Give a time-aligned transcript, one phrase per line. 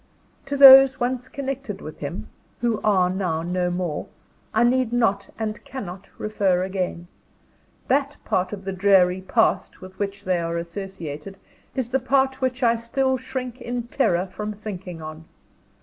[0.47, 2.27] To those once connected with him,
[2.61, 4.07] who are now no more,
[4.51, 7.07] I need not and cannot refer again.
[7.87, 11.37] That part of the dreary Past with which they are associated,
[11.75, 15.25] is the part which I still shrink in terror from thinking on.